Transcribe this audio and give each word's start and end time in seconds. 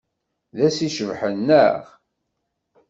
D 0.55 0.59
ass 0.67 0.77
icebḥen, 0.87 1.35
naɣ? 1.47 1.81